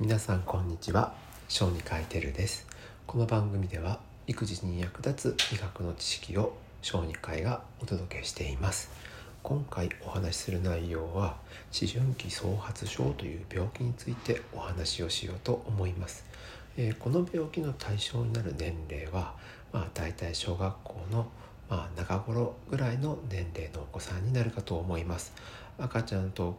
[0.00, 1.12] 皆さんこんにちは。
[1.48, 2.68] 小児科医テルです。
[3.04, 8.92] この番組では育児に役立つ医学の知識を小児科医がお届けしています。
[9.42, 11.38] 今回お話しする内容は
[11.76, 16.24] 思春期創発症という病気についてお話をしようと思います、
[16.76, 19.34] えー、この病気の対象になる年齢は
[19.72, 21.26] まあ大体小学校の
[21.68, 25.34] まあ、中頃ぐらいの年齢のお子さんになるかと思います。
[25.76, 26.58] 赤ちゃんと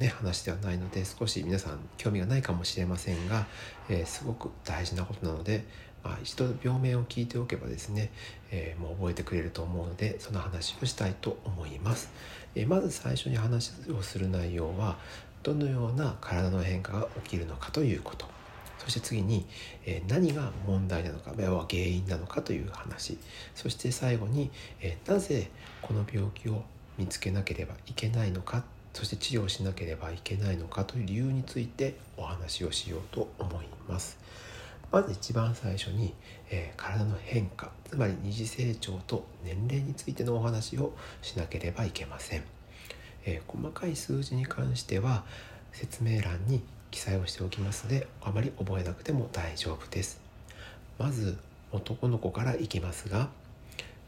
[0.00, 3.46] ね、話ではないので少し皆さん興味がないかもしれませんが、
[3.90, 5.64] えー、すごく大事なことなので、
[6.02, 8.10] まあ、一度病名を聞いておけばですね、
[8.50, 12.10] えー、もう覚えてくれると思うのでその話をしたいと思います、
[12.54, 14.96] えー、まず最初に話をする内容は
[15.42, 18.26] どのような体の変化が起きるのかということ。
[18.78, 19.46] そして次に、
[19.84, 23.18] え何が問題なのか要は原因なのかという話。
[23.54, 25.50] そして最後に、えなぜ
[25.82, 26.64] この病気を
[26.98, 34.18] 見つけなければいけないのかそして治療しなければいけないのかという理由についてお話をしようと思います。
[34.90, 36.14] まず一番最初に、
[36.50, 42.42] えー、体の変化つまり二次成長と年齢についてのお話をしなければいけません、
[43.24, 45.24] えー、細かい数字に関しては
[45.72, 46.60] 説明欄に
[46.90, 50.20] 記載をしておきますのであまり覚えなくても大丈夫です。
[50.98, 51.38] まず
[51.70, 53.28] 男の子からいきますが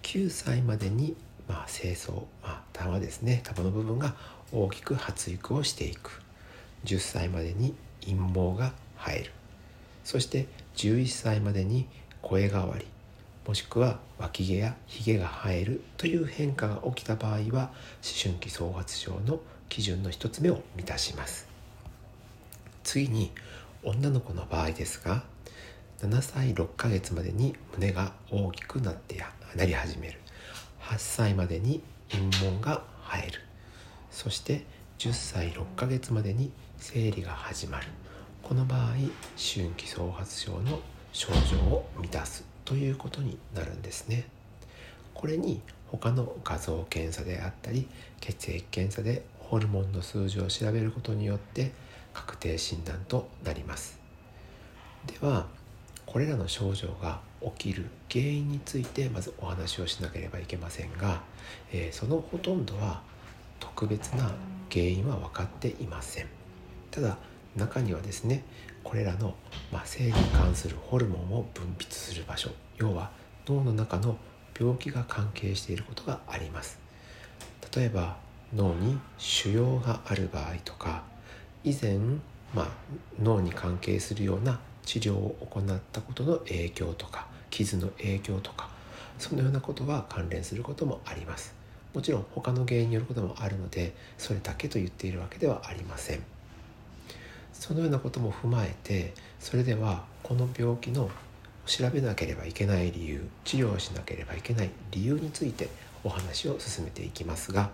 [0.02, 1.14] 9歳までに
[1.48, 3.40] まあ、清掃、まあ、玉ですね。
[3.44, 4.14] 玉の部分が
[4.52, 6.20] 大きく発育をしていく。
[6.84, 9.30] 10歳までに陰毛が生える。
[10.04, 11.86] そして11歳までに
[12.20, 12.86] 声変わり。
[13.46, 17.42] もしくは脇毛やひげが生えるという変化が起きた場合は思
[18.22, 21.48] 春期創発症の基準の1つ目を満たします。
[22.84, 23.30] 次に
[23.84, 25.24] 女の子の場合ですが
[26.00, 29.24] 7歳6ヶ月までに胸が大きくなって
[29.56, 30.18] なり始める。
[30.80, 31.80] 8歳までに
[32.12, 33.40] 陰紋が生える。
[34.10, 34.64] そして
[34.98, 37.86] 10歳6ヶ月までに生理が始まる。
[38.42, 38.90] この場合
[39.36, 40.80] 春期創発症の
[41.12, 44.26] 症状を満たすということになるんですね。
[45.14, 47.88] これに他の画像検査であったり
[48.20, 51.72] 血液検査でホルモンの数字を調べることによって
[52.12, 53.98] 確定診断となります。
[55.06, 55.46] では
[56.04, 57.20] これらの症状が
[57.56, 61.22] 起きる原因についてまずお話をしなければいけませんが、
[61.72, 63.02] えー、そのほとんどは
[63.60, 64.30] 特別な
[64.70, 66.26] 原因は分かっていません。
[66.90, 67.16] ただ
[67.56, 68.44] 中にはですね
[68.82, 69.34] これらの、
[69.70, 73.10] まあ、生理に関するホルモンを分泌する場所要は
[73.46, 74.16] 脳の中の
[74.58, 76.78] 病気が関係していることがあります。
[77.74, 78.16] 例えば
[78.54, 81.04] 脳に腫瘍がある場合とか
[81.64, 81.98] 以前、
[82.54, 82.68] まあ、
[83.22, 88.68] 脳に関係するような治療を行ったことの影響とか傷の影響とか
[89.18, 91.54] そのようなことは関連することもあります。
[91.94, 96.22] もちろん他の原因によることもあるのでそれだけと言っているわけではありません。
[97.52, 101.10] そのようなことも踏まえてそれではこの病気の
[101.66, 105.68] 調べなければいけない理由治療しなければいけない理由について
[106.02, 107.70] お話を進めていきますが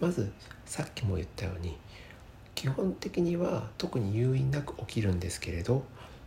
[0.00, 0.30] まず
[0.66, 1.78] さっきも言ったように
[2.54, 5.82] 基本的には特に誘因なく起きるんですけれど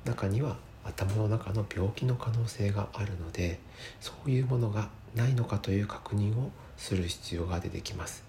[0.06, 3.59] 中には頭の中の病気の可能性があるので
[4.01, 8.23] そういうものがないのかという確認をする必要が出てきます。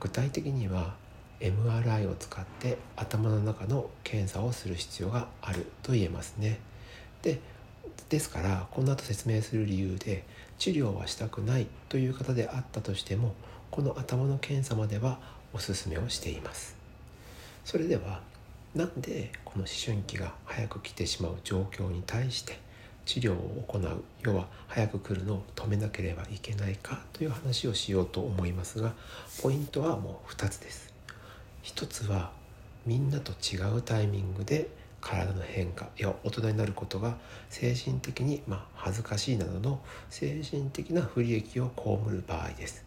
[0.00, 0.94] 具体的には
[1.40, 6.58] MRI を使って頭の中の検査をする必要があると言えますね。
[7.22, 7.40] で
[8.08, 10.24] ですからこの後説明する理由で
[10.58, 13.34] 治療はしたくないという方であったとしても
[13.70, 15.18] この頭の検査までは
[15.52, 16.76] おすすめをしています。
[17.64, 18.20] それでは
[18.76, 22.58] なんでこの思春期が早く来てしまう状況に対して
[23.06, 28.92] 治療を行う要は早く来るのを止めなければいけないかという話をしようと思いますが
[29.40, 30.92] ポイントはもう2つです
[31.64, 32.32] 1つは
[32.84, 34.68] みんなと違うタイミングで
[35.00, 37.16] 体の変化や大人になることが
[37.48, 42.84] 精神的にまあ恥ずかしいなどの精神的な不利益を被る場合です。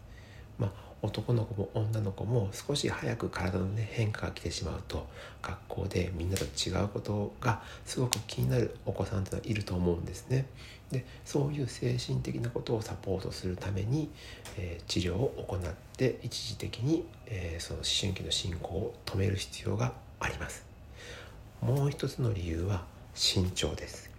[0.58, 0.70] まあ、
[1.02, 5.06] 男の子も女の子も少し早く体の、ね、変化が来てしまうと
[5.42, 10.46] 学校でみんなと違うことがすごく気になるお子さんというのはいると思うんですね。
[10.90, 14.10] でそういう精神的なことをサポートするために、
[14.58, 15.60] えー、治療を行っ
[15.96, 20.66] て一時的に、えー、その思春期の進行を止める必要があります。
[21.62, 22.84] もう一つの理由は
[23.14, 24.10] 身長です。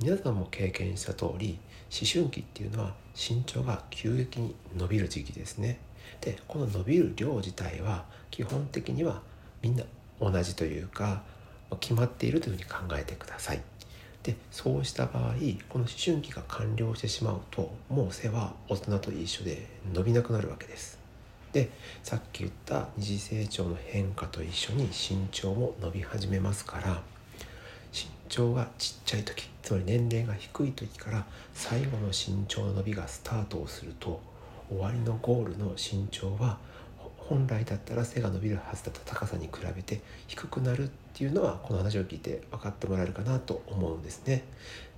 [0.00, 1.58] 皆さんも経験した通り
[1.90, 5.78] 思春期っていうのは身長が急激に伸びる時期ですね。
[6.20, 9.22] でこの伸びる量自体は基本的には
[9.62, 9.84] みんな
[10.20, 11.22] 同じというか
[11.80, 13.60] 決まっているというふうに考えてください。
[14.22, 15.34] でそうした場合
[15.68, 20.98] この思春期が完了してしまうともう背は大人と一緒で伸びなくなるわけです。
[21.52, 21.70] で
[22.02, 27.02] さっき言った二次成長の変化と一緒に身長も伸び始めますから
[28.28, 34.20] 長がちっちゃい時つまり年齢が低い時から最後の身長の伸びがスタートをすると
[34.68, 36.58] 終わりのゴールの身長は
[37.16, 44.44] 本来だったら背が伸びるはずだった高さに比べて低くなるっていうのはこの話を聞いて分かってもらえるかなと思うんですね。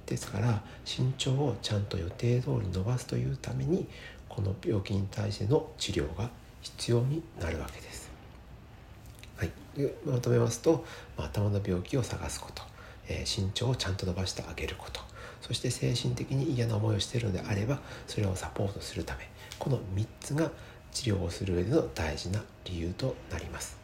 [0.06, 3.88] ですから身長をちゃんと予定通り伸ばすというために
[4.28, 6.30] この病気に対しての治療が
[6.62, 8.10] 必要になるわけです。
[9.36, 10.84] はい、でまとめますと、
[11.16, 12.62] ま、頭の病気を探すこと、
[13.10, 15.00] え、身長をちゃんと伸ばしてあげること。
[15.40, 19.28] そして精神的に嫌な思いをしているのであればそれをサポートするため。
[19.58, 20.50] この3つが
[20.92, 23.76] 治療をする上での大事な理由となります。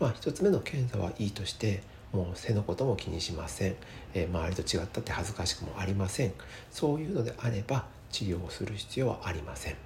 [0.00, 1.82] まあ、1つ目の検査はいいとして
[2.12, 3.76] もう背のことも気にしません、
[4.14, 6.32] えー、周りと違ったって恥ずかしくもありません。
[6.70, 9.76] そういうのであれば治療をする必要はありません。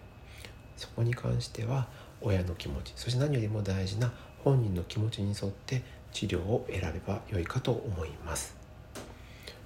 [0.77, 1.89] そこに関しては
[2.21, 4.13] 親の気持ちそして何よりも大事な
[4.43, 5.83] 本人の気持ちに沿って
[6.13, 8.62] 治療を選べば良いかと思います。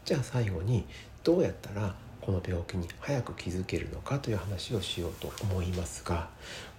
[0.07, 0.85] じゃあ最後に
[1.25, 6.29] どうやったらこの病気に早く気づけるのかという話をしようと思いますが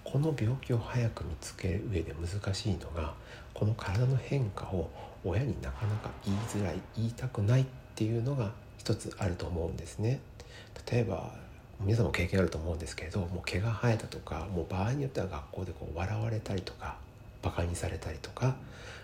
[0.05, 3.13] この病気を早く見つける上で難しいのが
[3.53, 4.89] この体の変化を
[5.25, 7.65] 親になかなか言いづらい言いたくないっ
[7.95, 10.21] ていうのが一つあると思うんですね。
[10.89, 11.33] 例えば
[11.81, 16.95] 皆さんも経験あると思うんですけれどもう毛が生えたとかもう場合によっては学校でこう笑われたりとか
[17.41, 18.55] バカにされたりとか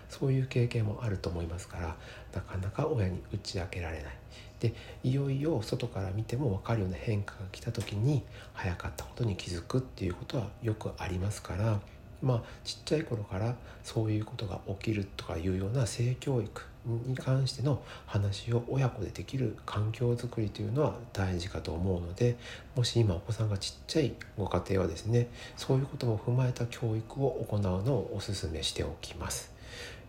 [0.08, 1.96] そういう経験もあると思いますから
[2.34, 4.16] なかなか親に打ち明けられない。
[4.60, 4.72] で
[5.02, 8.22] いよいよ外から見ても分かるような変化が来た時に
[8.54, 11.80] 早かったことに気づくっていうことはよくありますから
[12.22, 22.36] まあちっちゃい頃からそういうことが起きるとかいうような性教育に関しての話を親子でできる環境づくりというのは大事かと思うので
[22.76, 29.52] もし今お子さんがちっちゃいご家庭はですねそういうことも踏まえた教育を行うのをお勧めしておきます。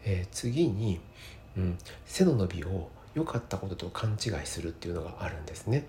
[0.04, 1.00] えー、次に、
[1.57, 5.88] うん、背の伸びを良かったことと勘違いするっていうのがあるんですね。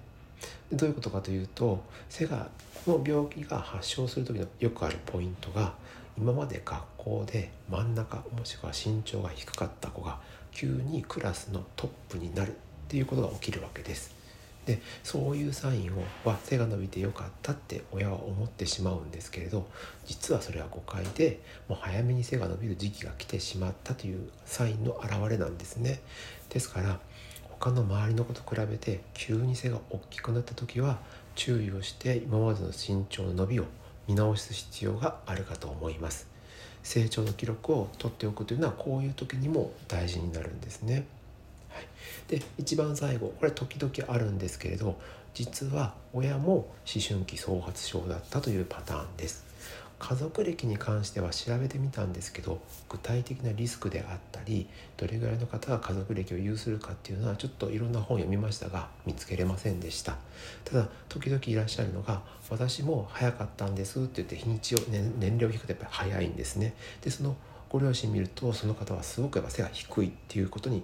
[0.72, 2.48] どういうことかというと背が
[2.84, 5.74] この病気が発症する時のよくあるポイントが
[6.18, 10.18] 今まで学校で真ん中もしくは身長が低かった子が
[10.56, 12.52] 急にクラスのトップになるっ
[12.88, 14.16] ていうことが起きるわけです。
[14.64, 19.68] でそういうサインをは背が伸びてよかったって親は思ってしまうんですけれど
[20.06, 26.00] 実はそれは誤解でもう早めに背が伸びる時期が来てしまったというサインの表れなんですね。
[26.48, 26.98] ですから
[27.42, 30.98] 他の周りの子と比べて急に背が大きくなった時は
[31.36, 33.66] 注意をして今までの身長の伸びを
[34.08, 36.35] 見直す必要があるかと思います
[36.86, 41.04] 成長の記録を取っておくというのはこういう時にも大事になるんですね、
[41.68, 41.86] はい、
[42.28, 44.96] で一番最後これ時々あるんですけれど
[45.34, 49.45] 実は親も思春期創発症だったというパターンです。
[49.98, 60.16] 家族歴に関しては調べてみたんですけど具体的なリスクであったりどれぐらいの方が家族歴を有するかっていうのはちょっといろんな本読みましたが見つけれませんでした。
[60.64, 66.74] ただ時々いらっしゃるのが私も早かったんですって言って日にちを、ね、年齢を引くとやっぱり早いんですね。
[67.02, 67.36] でその
[67.70, 70.82] ご両親見るとその方はすごくやっぱ背が低いっていうことに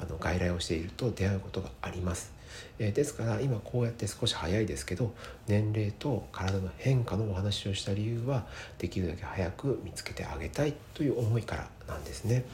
[0.00, 2.32] あの外来をしていると出会うことがあります。
[2.78, 5.12] えー、ですから今こうやって少し早いですけど
[5.46, 8.46] 年齢と体の変化のお話をした理由は
[8.78, 12.44] できるだけ早く見つけてあげたいという思いからなんですね。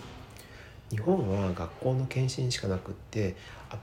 [0.90, 3.36] 日本は学校の検診しかなくって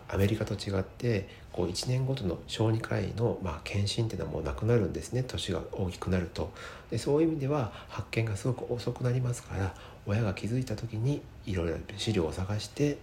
[0.09, 5.23] アメリカと違ってこう1年ごとの小児科医のまあ検診っていうのはもうなくなるんですね。
[5.23, 6.51] 年が大きくなると。
[6.91, 9.73] でそういう意味では発見がすごく遅くなりますから
[10.05, 12.97] 親が気づいた時にいろいろ資料を探して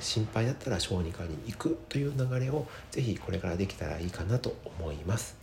[0.00, 5.36] 心配だったら小児科に行くという流れをぜひこれからできたらいいかなと思います。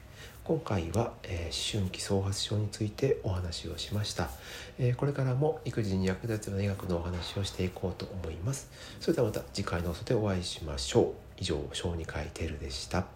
[0.43, 4.29] 今回は、えー、思春期創発症についてお話をしました、
[4.77, 8.69] えー、これからも育児に役立つような医学のお話をしていこうと思います。
[8.99, 11.05] それではまた次回の放送でお会いしましょう。
[11.37, 13.14] 以上小児科医テルでした。